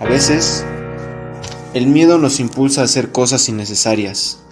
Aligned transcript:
A 0.00 0.04
veces, 0.04 0.64
el 1.74 1.88
miedo 1.88 2.18
nos 2.18 2.38
impulsa 2.38 2.82
a 2.82 2.84
hacer 2.84 3.10
cosas 3.10 3.48
innecesarias. 3.48 4.44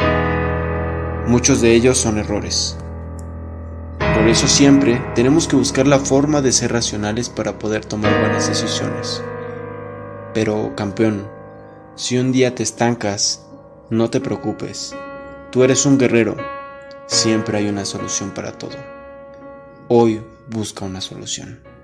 Muchos 1.28 1.60
de 1.60 1.72
ellos 1.72 1.98
son 1.98 2.18
errores. 2.18 2.76
Por 3.98 4.26
eso 4.26 4.48
siempre 4.48 5.00
tenemos 5.14 5.46
que 5.46 5.54
buscar 5.54 5.86
la 5.86 6.00
forma 6.00 6.42
de 6.42 6.50
ser 6.50 6.72
racionales 6.72 7.28
para 7.28 7.60
poder 7.60 7.84
tomar 7.84 8.18
buenas 8.18 8.48
decisiones. 8.48 9.22
Pero, 10.34 10.74
campeón, 10.74 11.28
si 11.94 12.18
un 12.18 12.32
día 12.32 12.56
te 12.56 12.64
estancas, 12.64 13.46
no 13.88 14.10
te 14.10 14.20
preocupes. 14.20 14.96
Tú 15.52 15.62
eres 15.62 15.86
un 15.86 15.96
guerrero. 15.96 16.36
Siempre 17.06 17.58
hay 17.58 17.68
una 17.68 17.84
solución 17.84 18.32
para 18.32 18.50
todo. 18.50 18.76
Hoy 19.86 20.24
busca 20.48 20.84
una 20.84 21.00
solución. 21.00 21.75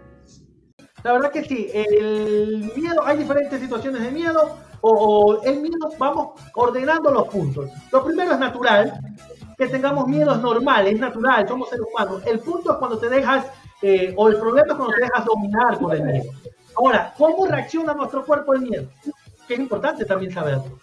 La 1.02 1.12
verdad 1.12 1.32
que 1.32 1.44
sí, 1.44 1.68
el 1.72 2.72
miedo, 2.76 3.04
hay 3.04 3.18
diferentes 3.18 3.60
situaciones 3.60 4.02
de 4.02 4.10
miedo, 4.10 4.56
o, 4.82 5.40
el 5.44 5.60
miedo, 5.60 5.90
vamos 5.98 6.40
ordenando 6.54 7.10
los 7.10 7.28
puntos. 7.28 7.70
Lo 7.90 8.04
primero 8.04 8.32
es 8.32 8.38
natural, 8.38 8.92
que 9.56 9.68
tengamos 9.68 10.06
miedos 10.06 10.40
normales, 10.40 10.94
es 10.94 11.00
natural, 11.00 11.46
somos 11.48 11.68
seres 11.68 11.86
humanos. 11.92 12.22
El 12.26 12.40
punto 12.40 12.72
es 12.72 12.78
cuando 12.78 12.98
te 12.98 13.08
dejas, 13.08 13.46
eh, 13.80 14.12
o 14.16 14.28
el 14.28 14.36
problema 14.36 14.66
es 14.68 14.74
cuando 14.74 14.94
te 14.94 15.02
dejas 15.02 15.24
dominar 15.24 15.78
por 15.78 15.94
el 15.94 16.02
miedo. 16.02 16.30
Ahora, 16.76 17.14
¿cómo 17.16 17.46
reacciona 17.46 17.94
nuestro 17.94 18.24
cuerpo 18.24 18.52
al 18.52 18.60
miedo? 18.60 18.86
Que 19.46 19.54
es 19.54 19.60
importante 19.60 20.04
también 20.04 20.32
saberlo. 20.32 20.78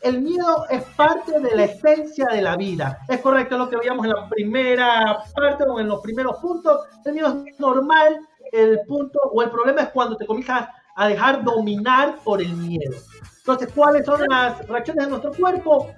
El 0.00 0.20
miedo 0.20 0.66
es 0.68 0.82
parte 0.96 1.40
de 1.40 1.56
la 1.56 1.64
esencia 1.64 2.26
de 2.26 2.42
la 2.42 2.56
vida. 2.56 2.98
Es 3.08 3.20
correcto 3.20 3.56
lo 3.56 3.70
que 3.70 3.76
veíamos 3.76 4.04
en 4.04 4.12
la 4.12 4.28
primera 4.28 5.18
parte 5.34 5.64
o 5.66 5.80
en 5.80 5.88
los 5.88 6.00
primeros 6.02 6.36
puntos. 6.40 6.82
El 7.04 7.14
miedo 7.14 7.42
es 7.46 7.58
normal. 7.58 8.20
El 8.54 8.80
punto 8.86 9.18
o 9.32 9.42
el 9.42 9.50
problema 9.50 9.82
es 9.82 9.88
cuando 9.88 10.16
te 10.16 10.26
comienzas 10.26 10.68
a 10.94 11.08
dejar 11.08 11.42
dominar 11.42 12.16
por 12.22 12.40
el 12.40 12.52
miedo. 12.54 12.94
Entonces, 13.38 13.68
¿cuáles 13.74 14.06
son 14.06 14.22
las 14.28 14.66
reacciones 14.68 15.04
de 15.04 15.10
nuestro 15.10 15.32
cuerpo? 15.34 15.90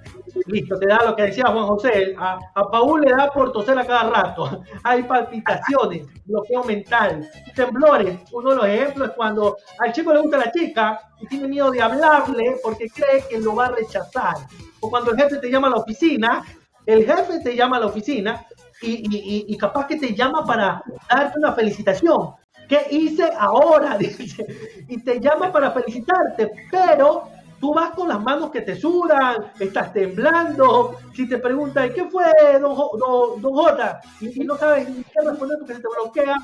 Listo, 0.47 0.77
te 0.79 0.87
da 0.87 1.05
lo 1.05 1.15
que 1.15 1.21
decía 1.21 1.45
Juan 1.45 1.67
José. 1.67 2.15
A, 2.17 2.39
Paul 2.71 3.01
le 3.01 3.11
da 3.11 3.29
por 3.31 3.51
toser 3.53 3.77
a 3.77 3.85
cada 3.85 4.09
rato. 4.09 4.63
Hay 4.83 5.03
palpitaciones, 5.03 6.07
bloqueo 6.25 6.63
mental, 6.63 7.29
temblores. 7.55 8.19
Uno 8.33 8.49
de 8.49 8.55
los 8.55 8.65
ejemplos 8.65 9.09
es 9.09 9.15
cuando 9.15 9.55
al 9.79 9.93
chico 9.93 10.11
le 10.13 10.19
gusta 10.19 10.37
la 10.39 10.51
chica 10.51 10.99
y 11.21 11.27
tiene 11.27 11.47
miedo 11.47 11.71
de 11.71 11.81
hablarle 11.81 12.57
porque 12.61 12.89
cree 12.89 13.23
que 13.29 13.39
lo 13.39 13.55
va 13.55 13.67
a 13.67 13.71
rechazar. 13.71 14.35
O 14.81 14.89
cuando 14.89 15.11
el 15.11 15.17
jefe 15.17 15.37
te 15.37 15.49
llama 15.49 15.67
a 15.67 15.71
la 15.71 15.77
oficina, 15.77 16.43
el 16.85 17.05
jefe 17.05 17.39
te 17.39 17.55
llama 17.55 17.77
a 17.77 17.81
la 17.81 17.85
oficina 17.85 18.45
y, 18.81 19.45
y 19.47 19.57
capaz 19.57 19.87
que 19.87 19.95
te 19.95 20.13
llama 20.13 20.43
para 20.43 20.83
darte 21.09 21.39
una 21.39 21.53
felicitación. 21.53 22.33
¿Qué 22.67 22.87
hice 22.91 23.29
ahora? 23.37 23.97
Dice, 23.99 24.45
y 24.87 25.01
te 25.01 25.19
llama 25.19 25.51
para 25.51 25.71
felicitarte, 25.71 26.51
pero 26.69 27.29
Tú 27.59 27.73
vas 27.73 27.91
con 27.91 28.07
las 28.07 28.21
manos 28.21 28.51
que 28.51 28.61
te 28.61 28.75
sudan, 28.75 29.51
estás 29.59 29.91
temblando. 29.91 30.95
Si 31.13 31.27
te 31.27 31.39
preguntan, 31.39 31.91
¿qué 31.93 32.05
fue, 32.05 32.25
don, 32.59 32.75
Jota? 32.75 34.01
Y, 34.21 34.39
no 34.41 34.57
sabes 34.57 34.87
ni 34.89 35.03
qué 35.03 35.21
responder 35.25 35.57
porque 35.59 35.73
se 35.73 35.81
te 35.81 35.87
bloquea, 35.87 36.35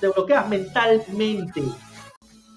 te 0.00 0.08
bloqueas 0.08 0.48
mentalmente. 0.48 1.62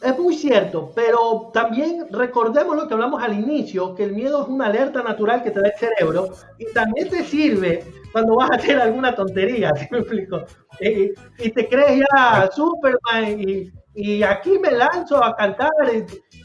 Es 0.04 0.20
muy 0.20 0.36
cierto, 0.36 0.92
pero 0.94 1.50
también 1.52 2.06
recordemos 2.12 2.76
lo 2.76 2.88
que 2.88 2.94
hablamos 2.94 3.24
al 3.24 3.34
inicio, 3.34 3.96
que 3.96 4.04
el 4.04 4.14
miedo 4.14 4.44
es 4.44 4.48
una 4.48 4.68
alerta 4.68 5.02
natural 5.02 5.42
que 5.42 5.50
te 5.50 5.60
da 5.60 5.70
el 5.70 5.80
cerebro 5.80 6.30
y 6.60 6.72
también 6.72 7.10
te 7.10 7.24
sirve 7.24 7.84
cuando 8.18 8.36
vas 8.36 8.50
a 8.50 8.56
hacer 8.56 8.80
alguna 8.80 9.14
tontería, 9.14 9.72
¿sí 9.76 9.88
me 9.92 10.00
explico? 10.00 10.44
Y, 10.80 11.12
y 11.38 11.52
te 11.52 11.70
crees 11.70 12.00
ya 12.00 12.50
Superman 12.52 13.40
y, 13.40 13.72
y 13.94 14.24
aquí 14.24 14.58
me 14.58 14.72
lanzo 14.72 15.24
a 15.24 15.36
cantar 15.36 15.70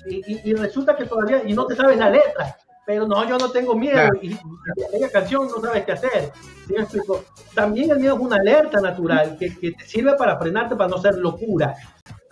y, 0.06 0.52
resulta 0.52 0.94
que 0.94 1.06
todavía, 1.06 1.42
y 1.46 1.54
no 1.54 1.64
te 1.66 1.74
sabes 1.74 1.96
la 1.96 2.10
letra, 2.10 2.58
pero 2.84 3.06
no, 3.06 3.26
yo 3.26 3.38
no 3.38 3.50
tengo 3.50 3.74
miedo 3.74 4.10
y, 4.20 4.36
aquella 4.86 5.08
canción 5.10 5.48
no 5.48 5.62
sabes 5.62 5.86
qué 5.86 5.92
hacer. 5.92 6.30
¿sí 6.66 6.74
me 6.74 6.82
explico? 6.82 7.24
También 7.54 7.90
el 7.90 7.98
miedo 7.98 8.16
es 8.16 8.20
una 8.20 8.36
alerta 8.36 8.78
natural 8.82 9.38
que, 9.38 9.56
que 9.56 9.72
te 9.72 9.84
sirve 9.86 10.14
para 10.16 10.38
frenarte, 10.38 10.76
para 10.76 10.90
no 10.90 10.98
ser 10.98 11.14
locura. 11.14 11.74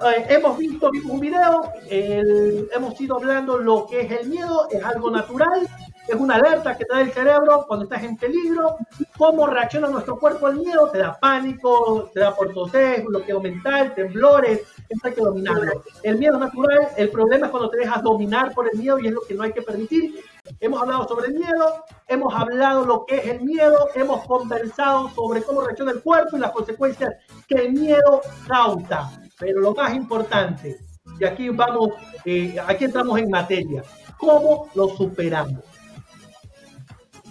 Eh, 0.00 0.26
hemos 0.28 0.58
visto 0.58 0.90
un 1.08 1.20
video, 1.20 1.72
hemos 1.88 3.00
ido 3.00 3.16
hablando 3.16 3.56
lo 3.56 3.86
que 3.86 4.02
es 4.02 4.10
el 4.20 4.28
miedo, 4.28 4.68
es 4.70 4.84
algo 4.84 5.10
natural, 5.10 5.66
es 6.10 6.16
una 6.16 6.34
alerta 6.34 6.76
que 6.76 6.84
te 6.84 6.94
da 6.94 7.00
el 7.00 7.12
cerebro 7.12 7.64
cuando 7.66 7.84
estás 7.84 8.02
en 8.02 8.16
peligro, 8.16 8.76
cómo 9.16 9.46
reacciona 9.46 9.88
nuestro 9.88 10.18
cuerpo 10.18 10.46
al 10.46 10.56
miedo, 10.56 10.90
te 10.90 10.98
da 10.98 11.18
pánico, 11.18 12.10
te 12.12 12.20
da 12.20 12.34
portosés, 12.34 13.04
bloqueo 13.04 13.40
mental, 13.40 13.94
temblores, 13.94 14.62
eso 14.88 15.00
hay 15.04 15.12
que 15.12 15.20
dominarlo. 15.20 15.84
El 16.02 16.18
miedo 16.18 16.34
es 16.34 16.40
natural, 16.40 16.88
el 16.96 17.10
problema 17.10 17.46
es 17.46 17.50
cuando 17.50 17.70
te 17.70 17.78
dejas 17.78 18.02
dominar 18.02 18.52
por 18.54 18.68
el 18.70 18.78
miedo 18.78 18.98
y 18.98 19.06
es 19.06 19.12
lo 19.12 19.20
que 19.22 19.34
no 19.34 19.44
hay 19.44 19.52
que 19.52 19.62
permitir. 19.62 20.16
Hemos 20.58 20.82
hablado 20.82 21.06
sobre 21.06 21.28
el 21.28 21.34
miedo, 21.34 21.84
hemos 22.08 22.34
hablado 22.34 22.84
lo 22.84 23.04
que 23.06 23.18
es 23.18 23.26
el 23.26 23.42
miedo, 23.42 23.88
hemos 23.94 24.26
conversado 24.26 25.10
sobre 25.10 25.42
cómo 25.42 25.60
reacciona 25.60 25.92
el 25.92 26.02
cuerpo 26.02 26.36
y 26.36 26.40
las 26.40 26.50
consecuencias 26.50 27.14
que 27.46 27.54
el 27.54 27.72
miedo 27.72 28.20
causa. 28.48 29.10
Pero 29.38 29.60
lo 29.60 29.74
más 29.74 29.94
importante, 29.94 30.78
y 31.18 31.24
aquí 31.24 31.48
vamos, 31.50 31.90
eh, 32.24 32.56
aquí 32.66 32.86
entramos 32.86 33.18
en 33.18 33.30
materia, 33.30 33.82
¿cómo 34.18 34.68
lo 34.74 34.88
superamos? 34.88 35.69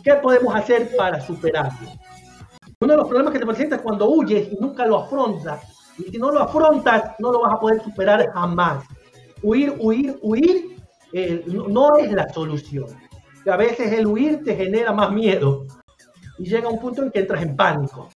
¿Qué 0.03 0.13
podemos 0.15 0.55
hacer 0.55 0.95
para 0.95 1.19
superarlo? 1.19 1.89
Uno 2.81 2.93
de 2.93 2.97
los 2.97 3.07
problemas 3.07 3.33
que 3.33 3.39
te 3.39 3.45
presenta 3.45 3.75
es 3.75 3.81
cuando 3.81 4.09
huyes 4.09 4.53
y 4.53 4.55
nunca 4.55 4.85
lo 4.85 4.99
afrontas. 4.99 5.61
Y 5.97 6.03
si 6.11 6.17
no 6.17 6.31
lo 6.31 6.41
afrontas, 6.41 7.15
no 7.19 7.31
lo 7.31 7.41
vas 7.41 7.55
a 7.55 7.59
poder 7.59 7.83
superar 7.83 8.31
jamás. 8.31 8.85
Huir, 9.41 9.75
huir, 9.79 10.17
huir 10.21 10.77
eh, 11.11 11.43
no 11.47 11.97
es 11.97 12.11
la 12.11 12.29
solución. 12.29 12.87
A 13.49 13.57
veces 13.57 13.91
el 13.91 14.07
huir 14.07 14.43
te 14.43 14.55
genera 14.55 14.93
más 14.93 15.11
miedo 15.11 15.65
y 16.37 16.49
llega 16.49 16.69
un 16.69 16.79
punto 16.79 17.03
en 17.03 17.11
que 17.11 17.19
entras 17.19 17.41
en 17.41 17.55
pánico. 17.55 18.09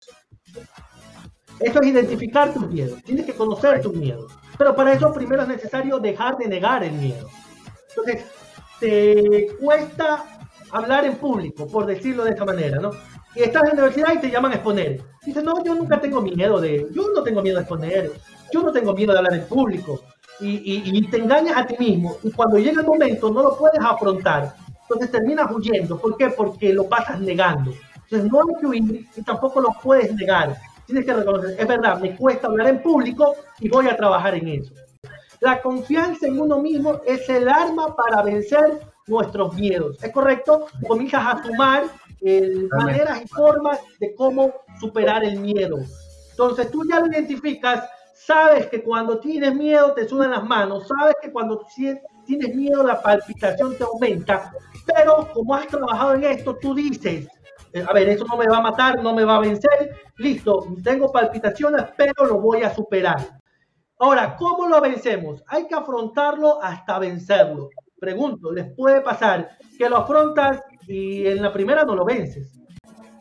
Eso 1.60 1.82
es 1.82 1.88
identificar 1.88 2.54
tus 2.54 2.68
miedos. 2.70 3.02
Tienes 3.04 3.26
que 3.26 3.34
conocer 3.34 3.82
tus 3.82 3.94
miedos. 3.94 4.32
Pero 4.58 4.76
para 4.76 4.94
eso 4.94 5.12
primero 5.12 5.42
es 5.44 5.48
necesario 5.48 6.00
dejar 6.00 6.38
de 6.38 6.48
negar 6.48 6.84
el 6.84 6.94
miedo. 6.94 7.30
Entonces, 7.90 8.26
te 8.80 9.48
cuesta 9.60 10.33
hablar 10.74 11.06
en 11.06 11.16
público, 11.16 11.68
por 11.68 11.86
decirlo 11.86 12.24
de 12.24 12.32
esa 12.32 12.46
manera, 12.46 12.80
¿no? 12.80 12.92
Y 13.36 13.42
estás 13.42 13.64
en 13.64 13.78
la 13.78 13.84
universidad 13.84 14.14
y 14.14 14.20
te 14.20 14.30
llaman 14.30 14.52
a 14.52 14.56
exponer. 14.56 15.02
Dices, 15.26 15.44
no, 15.44 15.64
yo 15.64 15.76
nunca 15.76 16.00
tengo 16.02 16.22
miedo 16.22 16.60
de, 16.60 16.88
yo 16.92 17.08
no 17.16 17.24
tengo 17.24 17.42
miedo 17.42 17.58
de 17.58 17.62
exponer, 17.62 18.12
yo 18.52 18.62
no 18.62 18.72
tengo 18.72 18.94
miedo 18.94 19.14
de 19.14 19.20
hablar 19.20 19.34
en 19.34 19.46
público. 19.46 20.02
Y, 20.40 20.98
y, 20.98 21.08
te 21.08 21.18
engañas 21.18 21.56
a 21.56 21.66
ti 21.66 21.76
mismo. 21.80 22.18
Y 22.22 22.32
cuando 22.32 22.58
llega 22.58 22.82
el 22.82 22.88
momento 22.88 23.32
no 23.32 23.44
lo 23.44 23.58
puedes 23.58 23.80
afrontar. 23.80 24.56
Entonces 24.82 25.12
terminas 25.12 25.50
huyendo. 25.50 25.98
¿Por 25.98 26.18
qué? 26.18 26.32
Porque 26.32 26.74
lo 26.74 26.90
pasas 26.90 27.22
negando. 27.22 27.72
Entonces 27.96 28.30
no 28.30 28.40
hay 28.40 28.60
que 28.60 28.66
huir 28.66 29.08
y 29.16 29.22
tampoco 29.22 29.62
lo 29.62 29.70
puedes 29.82 30.14
negar 30.14 30.58
tienes 30.86 31.06
que 31.06 31.14
reconocer, 31.14 31.56
es 31.60 31.68
verdad, 31.68 32.00
me 32.00 32.16
cuesta 32.16 32.48
hablar 32.48 32.68
en 32.68 32.82
público 32.82 33.36
y 33.60 33.70
voy 33.70 33.88
a 33.88 33.96
trabajar 33.96 34.36
en 34.36 34.48
eso. 34.48 34.74
La 35.40 35.62
confianza 35.62 36.28
en 36.28 36.40
uno 36.40 36.60
mismo 36.60 37.02
es 37.06 37.28
el 37.30 37.50
arma 37.50 37.96
para 37.96 38.22
vencer 38.24 38.80
nuestros 39.08 39.54
miedos. 39.56 40.02
¿Es 40.04 40.12
correcto? 40.12 40.68
Comienzas 40.88 41.26
a 41.26 41.44
sumar 41.44 41.84
eh, 42.22 42.68
maneras 42.72 43.22
y 43.24 43.28
formas 43.28 43.80
de 44.00 44.14
cómo 44.16 44.54
superar 44.80 45.24
el 45.24 45.40
miedo. 45.40 45.80
Entonces 46.32 46.72
tú 46.72 46.84
ya 46.90 47.00
lo 47.00 47.08
identificas, 47.08 47.88
sabes 48.14 48.68
que 48.68 48.82
cuando 48.82 49.20
tienes 49.20 49.54
miedo 49.54 49.94
te 49.94 50.08
sudan 50.08 50.32
las 50.32 50.44
manos, 50.44 50.88
sabes 50.88 51.16
que 51.22 51.32
cuando 51.32 51.66
tienes 52.26 52.56
miedo 52.56 52.84
la 52.84 53.02
palpitación 53.02 53.78
te 53.78 53.84
aumenta, 53.84 54.52
pero 54.86 55.28
como 55.34 55.54
has 55.54 55.68
trabajado 55.68 56.16
en 56.16 56.24
esto, 56.24 56.56
tú 56.56 56.74
dices, 56.74 57.28
eh, 57.74 57.86
a 57.88 57.94
ver, 57.94 58.10
eso 58.10 58.26
no 58.26 58.38
me 58.38 58.48
va 58.48 58.58
a 58.58 58.62
matar, 58.62 59.02
no 59.04 59.14
me 59.14 59.26
va 59.26 59.36
a 59.36 59.42
vencer, 59.42 59.96
listo, 60.18 60.66
tengo 60.84 61.12
palpitaciones, 61.12 61.86
pero 61.98 62.26
lo 62.26 62.40
voy 62.40 62.64
a 62.64 62.74
superar. 62.74 63.40
Ahora, 64.00 64.36
¿cómo 64.36 64.68
lo 64.68 64.82
vencemos? 64.82 65.44
Hay 65.48 65.68
que 65.68 65.76
afrontarlo 65.76 66.62
hasta 66.62 67.00
vencerlo. 67.00 67.70
Pregunto, 68.04 68.52
¿les 68.52 68.70
puede 68.76 69.00
pasar 69.00 69.52
que 69.78 69.88
lo 69.88 69.96
afrontas 69.96 70.62
y 70.86 71.26
en 71.26 71.42
la 71.42 71.54
primera 71.54 71.86
no 71.86 71.96
lo 71.96 72.04
vences? 72.04 72.52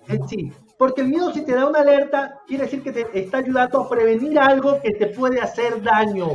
En 0.08 0.26
sí, 0.26 0.52
porque 0.76 1.02
el 1.02 1.06
miedo 1.06 1.32
si 1.32 1.42
te 1.44 1.54
da 1.54 1.68
una 1.68 1.82
alerta, 1.82 2.40
quiere 2.48 2.64
decir 2.64 2.82
que 2.82 2.90
te 2.90 3.06
está 3.16 3.38
ayudando 3.38 3.82
a 3.82 3.88
prevenir 3.88 4.36
algo 4.40 4.80
que 4.82 4.90
te 4.90 5.06
puede 5.06 5.40
hacer 5.40 5.80
daño. 5.84 6.30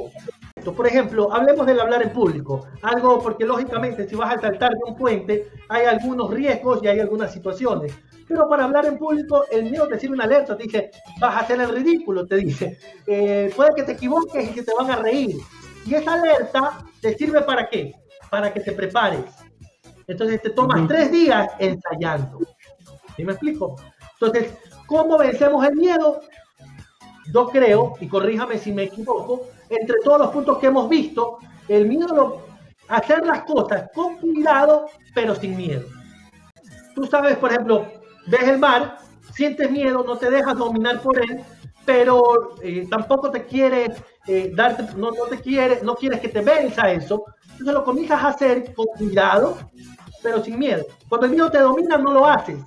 Por 0.63 0.87
ejemplo, 0.87 1.27
hablemos 1.33 1.67
del 1.67 1.81
hablar 1.81 2.03
en 2.03 2.13
público. 2.13 2.65
Algo 2.83 3.21
porque 3.21 3.43
lógicamente 3.43 4.07
si 4.07 4.15
vas 4.15 4.35
a 4.35 4.39
saltar 4.39 4.71
de 4.71 4.91
un 4.91 4.95
puente 4.95 5.49
hay 5.67 5.85
algunos 5.85 6.29
riesgos 6.31 6.79
y 6.81 6.87
hay 6.87 7.01
algunas 7.01 7.33
situaciones. 7.33 7.93
Pero 8.29 8.47
para 8.47 8.63
hablar 8.63 8.85
en 8.85 8.97
público, 8.97 9.43
el 9.51 9.69
miedo 9.69 9.89
te 9.89 9.99
sirve 9.99 10.15
una 10.15 10.23
alerta, 10.23 10.55
te 10.55 10.63
dice, 10.63 10.91
vas 11.19 11.35
a 11.35 11.39
hacer 11.39 11.59
el 11.59 11.67
ridículo, 11.67 12.25
te 12.25 12.37
dice, 12.37 12.77
eh, 13.07 13.51
puede 13.53 13.71
que 13.75 13.83
te 13.83 13.91
equivoques 13.91 14.49
y 14.49 14.53
que 14.53 14.63
te 14.63 14.71
van 14.73 14.89
a 14.89 14.95
reír. 14.95 15.35
Y 15.85 15.95
esa 15.95 16.13
alerta 16.13 16.85
te 17.01 17.13
sirve 17.17 17.41
para 17.41 17.67
qué? 17.67 17.93
Para 18.29 18.53
que 18.53 18.59
te 18.59 18.71
prepares. 18.71 19.25
Entonces 20.07 20.41
te 20.41 20.49
tomas 20.51 20.87
tres 20.87 21.11
días 21.11 21.49
ensayando. 21.59 22.39
¿Sí 23.15 23.23
me 23.23 23.33
explico? 23.33 23.75
Entonces, 24.19 24.53
¿cómo 24.85 25.17
vencemos 25.17 25.65
el 25.65 25.75
miedo? 25.75 26.21
Yo 27.33 27.47
creo, 27.49 27.93
y 27.99 28.07
corríjame 28.07 28.57
si 28.57 28.71
me 28.71 28.83
equivoco, 28.83 29.47
entre 29.69 29.97
todos 30.03 30.19
los 30.19 30.29
puntos 30.31 30.59
que 30.59 30.67
hemos 30.67 30.87
visto, 30.87 31.39
el 31.67 31.87
miedo 31.87 32.07
lo, 32.15 32.45
hacer 32.87 33.25
las 33.25 33.43
cosas 33.43 33.89
con 33.93 34.17
cuidado, 34.17 34.87
pero 35.13 35.35
sin 35.35 35.57
miedo. 35.57 35.85
Tú 36.95 37.05
sabes, 37.05 37.37
por 37.37 37.51
ejemplo, 37.51 37.85
ves 38.27 38.43
el 38.43 38.59
mar, 38.59 38.97
sientes 39.33 39.69
miedo, 39.69 40.03
no 40.03 40.17
te 40.17 40.29
dejas 40.29 40.57
dominar 40.57 41.01
por 41.01 41.19
él, 41.19 41.43
pero 41.85 42.55
eh, 42.61 42.87
tampoco 42.89 43.29
te 43.29 43.45
quieres 43.45 43.89
eh, 44.27 44.51
darte, 44.53 44.83
no, 44.95 45.11
no, 45.11 45.25
te 45.29 45.39
quieres, 45.39 45.83
no 45.83 45.95
quieres 45.95 46.19
que 46.19 46.29
te 46.29 46.41
venza 46.41 46.91
eso. 46.91 47.25
Entonces 47.43 47.73
lo 47.73 47.83
comienzas 47.83 48.23
a 48.23 48.27
hacer 48.29 48.73
con 48.73 48.87
cuidado, 48.97 49.57
pero 50.21 50.43
sin 50.43 50.59
miedo. 50.59 50.85
Cuando 51.07 51.27
el 51.27 51.33
miedo 51.33 51.49
te 51.49 51.59
domina, 51.59 51.97
no 51.97 52.11
lo 52.11 52.25
haces. 52.25 52.59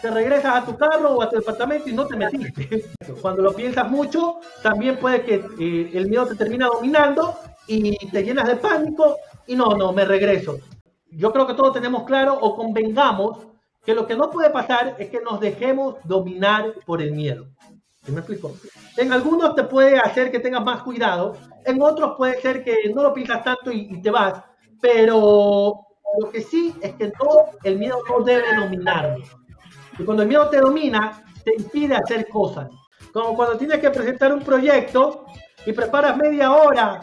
Te 0.00 0.10
regresas 0.10 0.62
a 0.62 0.64
tu 0.64 0.76
carro 0.76 1.16
o 1.16 1.22
a 1.22 1.28
tu 1.28 1.36
departamento 1.36 1.88
y 1.88 1.92
no 1.92 2.06
te 2.06 2.16
metiste. 2.16 2.84
Cuando 3.22 3.42
lo 3.42 3.52
piensas 3.52 3.90
mucho, 3.90 4.38
también 4.62 4.98
puede 4.98 5.22
que 5.22 5.34
eh, 5.58 5.90
el 5.94 6.08
miedo 6.08 6.26
te 6.26 6.36
termina 6.36 6.66
dominando 6.66 7.36
y 7.66 7.96
te 8.08 8.22
llenas 8.22 8.46
de 8.46 8.56
pánico 8.56 9.16
y 9.46 9.56
no, 9.56 9.70
no, 9.70 9.92
me 9.92 10.04
regreso. 10.04 10.58
Yo 11.10 11.32
creo 11.32 11.46
que 11.46 11.54
todos 11.54 11.72
tenemos 11.72 12.04
claro 12.04 12.38
o 12.38 12.54
convengamos 12.54 13.38
que 13.84 13.94
lo 13.94 14.06
que 14.06 14.16
no 14.16 14.30
puede 14.30 14.50
pasar 14.50 14.96
es 14.98 15.08
que 15.08 15.20
nos 15.20 15.40
dejemos 15.40 15.96
dominar 16.04 16.74
por 16.84 17.00
el 17.00 17.12
miedo. 17.12 17.46
¿Sí 18.08 18.14
me 18.14 18.20
explico? 18.20 18.56
En 18.96 19.12
algunos 19.12 19.54
te 19.54 19.64
puede 19.64 19.98
hacer 19.98 20.30
que 20.30 20.40
tengas 20.40 20.64
más 20.64 20.82
cuidado, 20.82 21.36
en 21.66 21.82
otros 21.82 22.14
puede 22.16 22.40
ser 22.40 22.64
que 22.64 22.90
no 22.94 23.02
lo 23.02 23.12
piensas 23.12 23.44
tanto 23.44 23.70
y, 23.70 23.80
y 23.80 24.00
te 24.00 24.10
vas, 24.10 24.42
pero 24.80 25.78
lo 26.18 26.30
que 26.30 26.40
sí 26.40 26.74
es 26.80 26.94
que 26.94 27.10
todo 27.10 27.50
el 27.64 27.78
miedo 27.78 27.98
no 28.08 28.24
debe 28.24 28.56
dominarnos. 28.56 29.28
Y 29.98 30.04
cuando 30.04 30.22
el 30.22 30.28
miedo 30.30 30.48
te 30.48 30.56
domina, 30.56 31.22
te 31.44 31.54
impide 31.56 31.96
hacer 31.96 32.26
cosas. 32.28 32.70
Como 33.12 33.36
cuando 33.36 33.58
tienes 33.58 33.78
que 33.78 33.90
presentar 33.90 34.32
un 34.32 34.40
proyecto 34.40 35.26
y 35.66 35.74
preparas 35.74 36.16
media 36.16 36.50
hora, 36.50 37.00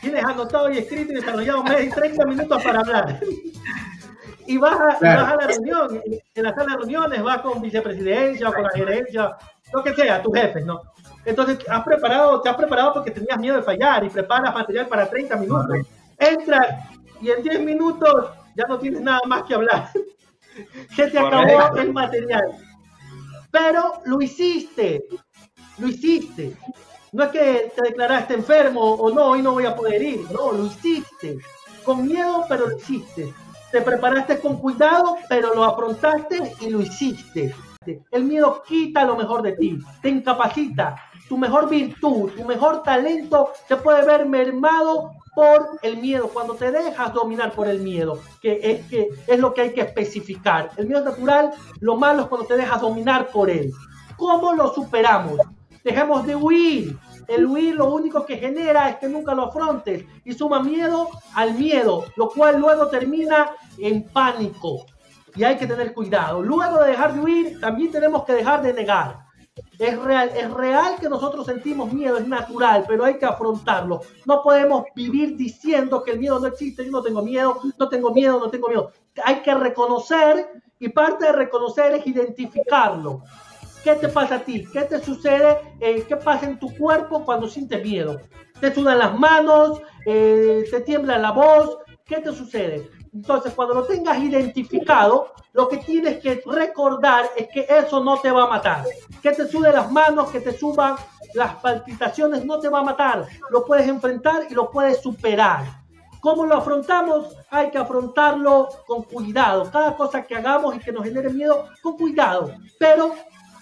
tienes 0.00 0.24
anotado 0.24 0.72
y 0.72 0.78
escrito 0.78 1.12
y 1.12 1.14
desarrollado 1.14 1.62
media 1.62 1.94
30 1.94 2.26
minutos 2.26 2.64
para 2.64 2.80
hablar. 2.80 3.20
y 4.46 4.58
vas 4.58 4.74
a, 4.74 4.98
claro. 4.98 5.22
vas 5.22 5.32
a 5.32 5.36
la 5.36 5.46
reunión, 5.46 6.02
en 6.34 6.42
la 6.42 6.52
sala 6.52 6.72
de 6.72 6.78
reuniones 6.78 7.22
vas 7.22 7.42
con 7.42 7.62
vicepresidencia 7.62 8.48
o 8.48 8.52
con 8.52 8.64
la 8.64 8.70
gerencia, 8.70 9.36
lo 9.72 9.82
que 9.82 9.94
sea, 9.94 10.22
tus 10.22 10.34
jefes, 10.34 10.64
¿no? 10.64 10.80
Entonces, 11.24 11.58
has 11.68 11.84
preparado, 11.84 12.40
te 12.40 12.48
has 12.48 12.56
preparado 12.56 12.92
porque 12.94 13.10
tenías 13.10 13.38
miedo 13.38 13.56
de 13.56 13.62
fallar 13.62 14.04
y 14.04 14.10
preparas 14.10 14.54
material 14.54 14.88
para 14.88 15.08
30 15.08 15.36
minutos. 15.36 15.76
Entras 16.18 16.90
y 17.20 17.30
en 17.30 17.42
10 17.42 17.60
minutos 17.60 18.30
ya 18.56 18.64
no 18.68 18.78
tienes 18.78 19.00
nada 19.00 19.20
más 19.26 19.44
que 19.44 19.54
hablar. 19.54 19.90
Se 20.94 21.06
te 21.08 21.18
acabó 21.18 21.76
el 21.76 21.92
material. 21.92 22.44
Pero 23.50 24.00
lo 24.04 24.20
hiciste, 24.20 25.04
lo 25.78 25.88
hiciste. 25.88 26.56
No 27.12 27.24
es 27.24 27.30
que 27.30 27.72
te 27.76 27.82
declaraste 27.88 28.34
enfermo 28.34 28.80
o 28.80 29.10
no, 29.10 29.26
hoy 29.26 29.42
no 29.42 29.52
voy 29.52 29.66
a 29.66 29.76
poder 29.76 30.02
ir. 30.02 30.20
No, 30.30 30.52
lo 30.52 30.66
hiciste. 30.66 31.38
Con 31.84 32.06
miedo, 32.06 32.44
pero 32.48 32.68
lo 32.68 32.78
hiciste. 32.78 33.32
Te 33.70 33.80
preparaste 33.82 34.38
con 34.38 34.58
cuidado, 34.58 35.16
pero 35.28 35.54
lo 35.54 35.64
afrontaste 35.64 36.54
y 36.60 36.70
lo 36.70 36.80
hiciste. 36.80 37.54
El 38.10 38.24
miedo 38.24 38.62
quita 38.66 39.04
lo 39.04 39.16
mejor 39.16 39.42
de 39.42 39.52
ti, 39.52 39.78
te 40.00 40.08
incapacita. 40.08 40.96
Tu 41.28 41.38
mejor 41.38 41.68
virtud, 41.68 42.30
tu 42.32 42.44
mejor 42.44 42.82
talento 42.82 43.50
se 43.66 43.76
puede 43.76 44.04
ver 44.04 44.28
mermado 44.28 45.12
por 45.34 45.78
el 45.82 45.96
miedo, 45.96 46.28
cuando 46.28 46.54
te 46.54 46.70
dejas 46.70 47.12
dominar 47.14 47.52
por 47.52 47.66
el 47.66 47.80
miedo, 47.80 48.18
que 48.40 48.84
es, 49.26 49.40
lo 49.40 49.54
que 49.54 49.62
hay 49.62 49.72
que 49.72 49.80
especificar. 49.80 50.70
El 50.76 50.86
miedo 50.86 51.00
es 51.00 51.06
natural, 51.06 51.52
lo 51.80 51.96
malo 51.96 52.22
es 52.22 52.28
cuando 52.28 52.46
te 52.46 52.56
dejas 52.56 52.80
dominar 52.80 53.28
por 53.28 53.48
él. 53.48 53.72
¿Cómo 54.16 54.52
lo 54.52 54.72
superamos? 54.74 55.38
Dejemos 55.82 56.26
de 56.26 56.36
huir. 56.36 56.98
El 57.28 57.46
huir 57.46 57.76
lo 57.76 57.86
único 57.92 58.26
que 58.26 58.36
genera 58.36 58.90
es 58.90 58.96
que 58.96 59.08
nunca 59.08 59.34
lo 59.34 59.44
afrontes 59.44 60.04
y 60.24 60.32
suma 60.34 60.62
miedo 60.62 61.08
al 61.34 61.54
miedo, 61.54 62.04
lo 62.16 62.28
cual 62.28 62.60
luego 62.60 62.88
termina 62.88 63.52
en 63.78 64.02
pánico. 64.02 64.84
Y 65.34 65.44
hay 65.44 65.56
que 65.56 65.66
tener 65.66 65.94
cuidado. 65.94 66.42
Luego 66.42 66.82
de 66.82 66.90
dejar 66.90 67.14
de 67.14 67.20
huir, 67.20 67.60
también 67.60 67.90
tenemos 67.90 68.24
que 68.24 68.34
dejar 68.34 68.62
de 68.62 68.72
negar. 68.72 69.32
Es 69.78 69.98
real, 69.98 70.30
es 70.34 70.50
real 70.50 70.96
que 71.00 71.08
nosotros 71.08 71.46
sentimos 71.46 71.92
miedo, 71.92 72.16
es 72.16 72.26
natural, 72.26 72.84
pero 72.86 73.04
hay 73.04 73.18
que 73.18 73.26
afrontarlo. 73.26 74.00
No 74.24 74.42
podemos 74.42 74.84
vivir 74.94 75.36
diciendo 75.36 76.02
que 76.02 76.12
el 76.12 76.20
miedo 76.20 76.38
no 76.38 76.46
existe, 76.46 76.84
yo 76.84 76.90
no 76.90 77.02
tengo 77.02 77.22
miedo, 77.22 77.58
no 77.78 77.88
tengo 77.88 78.12
miedo, 78.12 78.38
no 78.38 78.48
tengo 78.50 78.68
miedo. 78.68 78.92
Hay 79.24 79.42
que 79.42 79.54
reconocer 79.54 80.48
y 80.78 80.88
parte 80.88 81.26
de 81.26 81.32
reconocer 81.32 81.92
es 81.92 82.06
identificarlo. 82.06 83.22
¿Qué 83.84 83.94
te 83.96 84.08
pasa 84.08 84.36
a 84.36 84.38
ti? 84.40 84.64
¿Qué 84.72 84.82
te 84.82 85.02
sucede? 85.02 85.58
Eh, 85.80 86.04
¿Qué 86.06 86.16
pasa 86.16 86.46
en 86.46 86.58
tu 86.58 86.74
cuerpo 86.76 87.24
cuando 87.24 87.48
sientes 87.48 87.82
miedo? 87.82 88.20
¿Te 88.60 88.72
sudan 88.72 88.98
las 88.98 89.18
manos? 89.18 89.82
Eh, 90.06 90.64
¿Te 90.70 90.80
tiembla 90.80 91.18
la 91.18 91.32
voz? 91.32 91.78
¿Qué 92.04 92.20
te 92.20 92.32
sucede? 92.32 92.88
Entonces, 93.14 93.52
cuando 93.54 93.74
lo 93.74 93.84
tengas 93.84 94.18
identificado, 94.18 95.32
lo 95.52 95.68
que 95.68 95.78
tienes 95.78 96.18
que 96.20 96.42
recordar 96.46 97.30
es 97.36 97.48
que 97.48 97.66
eso 97.68 98.02
no 98.02 98.18
te 98.18 98.30
va 98.30 98.44
a 98.44 98.48
matar. 98.48 98.84
Que 99.22 99.32
te 99.32 99.46
sude 99.46 99.70
las 99.70 99.92
manos, 99.92 100.30
que 100.30 100.40
te 100.40 100.56
suban 100.56 100.96
las 101.34 101.56
palpitaciones, 101.56 102.44
no 102.44 102.58
te 102.58 102.68
va 102.68 102.80
a 102.80 102.84
matar. 102.84 103.26
Lo 103.50 103.64
puedes 103.64 103.86
enfrentar 103.86 104.46
y 104.48 104.54
lo 104.54 104.70
puedes 104.70 105.02
superar. 105.02 105.82
¿Cómo 106.20 106.46
lo 106.46 106.56
afrontamos? 106.56 107.36
Hay 107.50 107.70
que 107.70 107.78
afrontarlo 107.78 108.68
con 108.86 109.02
cuidado. 109.02 109.70
Cada 109.70 109.96
cosa 109.96 110.22
que 110.22 110.36
hagamos 110.36 110.76
y 110.76 110.78
que 110.78 110.92
nos 110.92 111.04
genere 111.04 111.30
miedo, 111.30 111.68
con 111.82 111.96
cuidado, 111.96 112.52
pero 112.78 113.14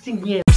sin 0.02 0.22
miedo. 0.22 0.49